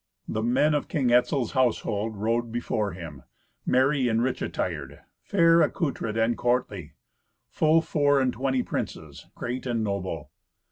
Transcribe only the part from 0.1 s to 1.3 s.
The men of King